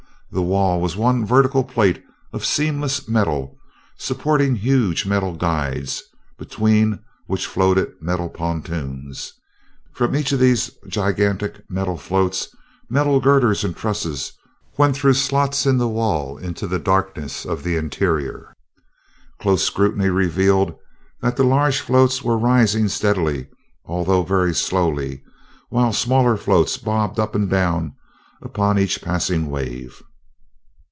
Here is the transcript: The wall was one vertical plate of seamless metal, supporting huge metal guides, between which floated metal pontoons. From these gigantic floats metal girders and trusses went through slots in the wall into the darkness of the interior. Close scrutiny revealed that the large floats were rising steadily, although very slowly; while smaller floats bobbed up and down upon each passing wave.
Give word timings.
The 0.33 0.41
wall 0.41 0.79
was 0.79 0.95
one 0.95 1.25
vertical 1.25 1.61
plate 1.61 2.01
of 2.31 2.45
seamless 2.45 3.05
metal, 3.09 3.57
supporting 3.97 4.55
huge 4.55 5.05
metal 5.05 5.35
guides, 5.35 6.03
between 6.39 6.99
which 7.27 7.45
floated 7.45 7.95
metal 8.01 8.29
pontoons. 8.29 9.33
From 9.91 10.13
these 10.13 10.71
gigantic 10.87 11.61
floats 11.99 12.47
metal 12.89 13.19
girders 13.19 13.65
and 13.65 13.75
trusses 13.75 14.31
went 14.77 14.95
through 14.95 15.15
slots 15.15 15.65
in 15.65 15.77
the 15.77 15.89
wall 15.89 16.37
into 16.37 16.65
the 16.65 16.79
darkness 16.79 17.43
of 17.45 17.63
the 17.65 17.75
interior. 17.75 18.53
Close 19.37 19.65
scrutiny 19.65 20.07
revealed 20.07 20.73
that 21.19 21.35
the 21.35 21.43
large 21.43 21.81
floats 21.81 22.23
were 22.23 22.37
rising 22.37 22.87
steadily, 22.87 23.47
although 23.83 24.23
very 24.23 24.55
slowly; 24.55 25.23
while 25.67 25.91
smaller 25.91 26.37
floats 26.37 26.77
bobbed 26.77 27.19
up 27.19 27.35
and 27.35 27.49
down 27.49 27.93
upon 28.41 28.79
each 28.79 29.01
passing 29.01 29.49
wave. 29.49 30.01